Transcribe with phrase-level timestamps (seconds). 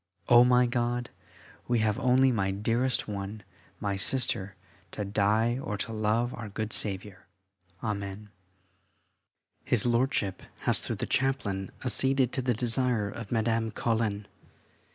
[0.27, 1.11] Oh, my God,
[1.67, 3.43] we have only, my dearest one,
[3.79, 4.55] my Sister,
[4.89, 7.27] to die or to love our good Saviour.
[7.83, 8.29] Amen.
[9.63, 14.25] His Lordship has, through the chaplain, acceded to the desire of Madame Colin.